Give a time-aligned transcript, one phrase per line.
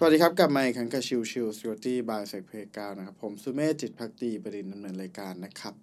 [0.00, 5.74] สวัสดีครับ กลับมาอีกครั้งกับชิวชิว Security by s e c p a y 9นะครับ ผมสุเมธจิตพักดีเป็นผู้ดำเนินรายการนะครับ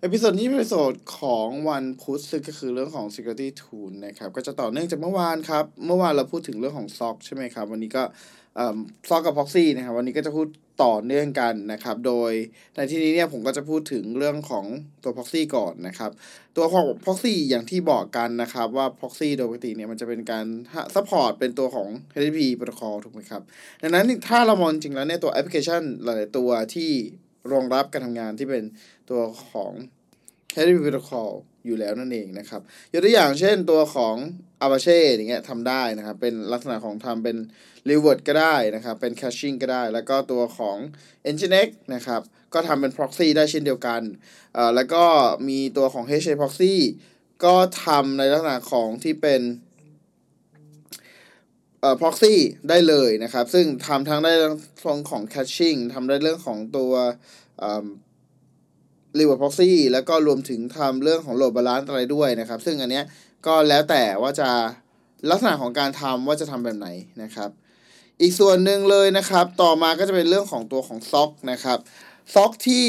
[0.00, 8.02] episode นี้เป็น episode ของวันพุธซึ่งก็คือเรื่องของ Security Tool นะครับ ก็จะต่อเนื่องจากเมื่อวานครับ เมื่อวานเราพูดถึงเรื่องของ SOC ใช่ไหมครับ วันนี้ก็
[9.08, 10.46] SOCKS กับ Proxy นะครับวันนี้ก็จะพูด
[10.84, 12.32] ต่อเนื่องกันนะครับ โดย
[12.76, 14.64] ในที่นี้เนี่ยผมก็จะพูดถึงเรื่องของ
[15.02, 16.10] ตัว Proxy ก่อนนะครับ
[16.56, 20.46] ตัวของ Proxy อย่างที่บอกกันนะครับ ว่า Proxy โดยปกติเนี่ยมันจะเป็นการ
[20.94, 23.42] support เป็นตัวของ HTTP protocol ถูกไหมครับ
[23.82, 26.90] ดังนั้นถ้าเรามองจริงแล้วเนี่ยตัวแอปพลิเคชันหลาย ๆ ตัวที่
[27.52, 28.64] รองรับการทำงานที่เป็น
[29.10, 29.72] ตัวของ
[30.54, 32.60] HTTP protocol อ อยู่แล้วนั่นเองนะครับ
[32.92, 34.16] ยกตัวอย่างเช่นตัวของ
[34.64, 37.36] Apache อย่างเงี้ยทำได้นะครับ เป็นลักษณะของทำเป็น
[37.88, 40.76] reward ก็ได้นะครับ เป็น caching ก็ได้ แล้วก็ตัวของ
[41.34, 42.20] Nginx นะครับ
[42.54, 44.02] ก็ทำเป็น proxy ได้เช่นเดียวกัน
[44.54, 45.04] เอ่อแล้วก็
[45.48, 46.74] มีตัวของ HA proxy
[47.44, 49.42] ก็ทำในลักษณะของที่เป็น
[51.80, 52.34] เอ่อ proxy
[52.68, 54.52] ได้เลยนะครับ ซึ่งทำทั้งได้เรื่อ
[54.96, 56.92] งของ caching ทำได้เรื่องของตัว
[57.58, 57.86] เอ่อ
[59.18, 63.04] reverse proxy แล้วก็รวมถึงทำเรื่องของ load balance อะไรด้วยนะครับ ซึ่งอันเนี้ย
[63.46, 64.48] ก็แล้วแต่ว่าจะ
[65.30, 66.88] ลักษณะของการทำว่าจะทำแบบไหน
[67.22, 67.50] นะครับ
[68.20, 71.78] อีกส่วนหนึ่งเลยนะครับ ต่อมาก็จะเป็นเรื่องของตัวของ SOCKS นะครับ
[72.34, 72.86] SOCKS ที่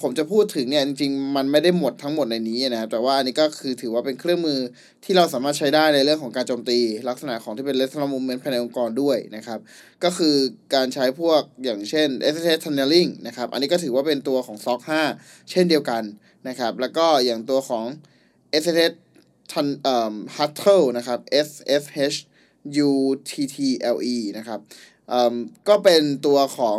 [0.00, 4.58] ผมจะพูดถึงเนี่ยจริงๆ มันไม่ได้หมดทั้งหมดในนี้นะครับแต่ว่าอันนี้ก็คือถือว่าเป็นเครื่องมือ
[5.04, 9.58] ที่เราสามารถใช้ได้ในเรื่องของการโจมตี ลักษณะของที่เป็น lateral movement ภายในองค์กรด้วยนะครับ
[10.04, 10.34] ก็คือ
[10.74, 14.80] การใช้พวกอย่างเช่น SSH tunneling นะครับอันนี้ก็ถือว่าเป็นตัวของ SOC
[15.14, 16.02] 5เช่นเดียวกัน
[16.48, 17.84] นะครับ แล้วก็อย่างตัวของ
[18.62, 18.96] SSH
[19.52, 22.18] Tun เอ่อ Huttle นะครับ SSH
[22.88, 24.60] UTTLE นะครับ
[25.68, 26.78] ก็เป็นตัวของ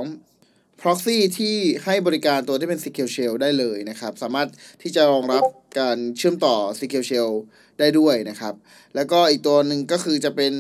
[0.82, 4.48] proxy ที่ให้บริการตัวที่เป็น secure shell ได้เลยนะครับ สามารถ
[4.82, 5.44] ที่จะรองรับ
[5.80, 7.32] การเชื่อมต่อ secure shell
[7.80, 8.54] ได้ด้วยนะครับ
[8.96, 10.54] แล้วก็อีกตัวหนึ่งก็คือจะเป็น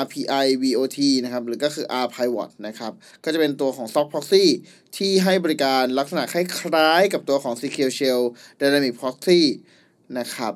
[0.00, 2.92] RPI VOT นะครับ หรือก็คือ R Pivot นะครับ
[3.24, 4.44] ก็จะเป็นตัวของ SOC proxy
[4.96, 8.20] ที่ให้บริการลักษณะคล้ายๆกับตัวของ secure shell
[8.60, 9.40] dynamic proxy
[10.18, 10.54] นะครับ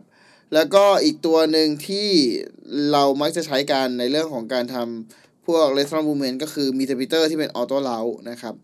[0.55, 2.09] แล้วก็อีกตัวหนึ่งที่
[2.93, 8.55] เรามักจะใช้กันในเรื่องของการทำพวก lateral movement ก็คือ meter meter ที่เป็น auto route นะครับ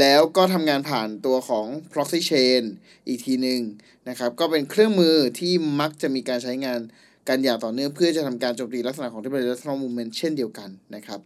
[0.00, 2.62] แล้วก็ทำงานผ่านตัวของ proxy chain
[3.06, 3.60] อีกทีหนึ่ง
[4.08, 6.80] นะครับ ก็เป็นเครื่องมือที่มักจะมีการใช้งาน
[7.28, 11.20] กันอย่างต่อเนื่องเพื่อจะทำการโจมตีลักษณะของที่เป็น lateral movement เช่นเดียวกันนะครับ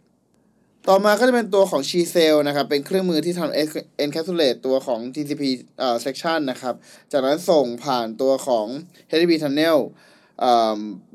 [0.89, 5.43] ต่อมาก็จะเป็นตัวของ She Cell นะครับ เป็นเครื่องมือที่ทำ encapsulate ตัวของ TCP
[5.79, 6.75] เอ่อ section นะครับ
[7.11, 8.67] จากนั้นส่งผ่านตัวของ
[9.09, 9.77] HTTP tunnel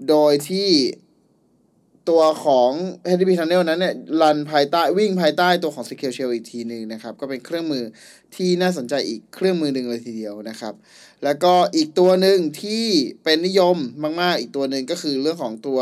[0.09, 0.71] โดยที่
[2.09, 2.71] ตัวของ
[3.13, 7.85] HTTP tunnel นั้นเนี่ยรันภายใต้วิ่งภายใต้ตัวของ Secure Shell อีกทีหนึ่งนะครับ ก็เป็นเครื่องมือ
[8.37, 10.75] ที่น่าสนใจอีกเครื่องมือหนึ่งเลยทีเดียวนะครับ
[11.25, 12.87] แล้วก็อีกตัวหนึ่งที่
[13.25, 13.77] เป็นนิยม
[14.21, 15.81] มาก ๆ อีกตัวหนึ่งก็คือเรื่องของตัว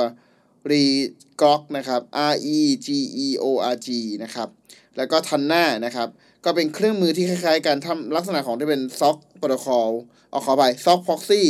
[0.70, 2.00] Regog นะครับ
[2.32, 2.88] R E G
[3.26, 3.44] E O
[3.74, 3.88] R G
[4.24, 4.48] นะครับ
[4.96, 6.08] แล้วก็ทันหน้านะครับ
[6.44, 9.90] ก็เป็นเครื่องมือที่คล้าย ๆกันทำลักษณะของที่เป็น SOC protocol
[10.30, 11.42] เอาขอไป SOCKS proxy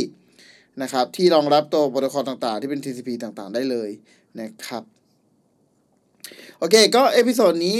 [0.81, 3.89] นะครับที่รองรับตัวโปรโตคอลต่างๆ ที่เป็น TCP ต่างๆ ได้เลย
[4.39, 4.83] นะครับ
[6.57, 7.77] โอเคก็ episode นี้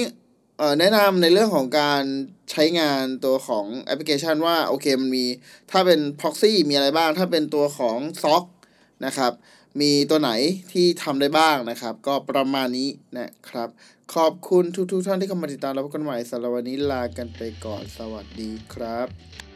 [0.79, 2.03] แนะนำในเรื่องของการ
[2.51, 5.25] ใช้งานตัวของแอปพลิเคชันว่า โอเคมันมี
[5.71, 8.43] ถ้าเป็น proxy มีอะไรบ้าง ถ้าเป็นตัวของ SOC
[9.05, 9.31] นะครับ
[9.81, 10.31] มีตัวไหน
[10.71, 13.69] ที่ทำได้บ้างนะครับ ก็ประมาณนี้นะครับ
[14.15, 19.52] ขอบคุณทุกๆท่านที่เข้ามาติดตามพบกันใหม่สำหรับวันนี้ลากันไปก่อนสวัสดีครับ